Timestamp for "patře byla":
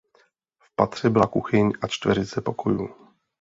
0.75-1.27